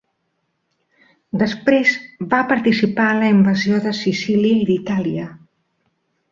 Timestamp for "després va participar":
1.41-3.07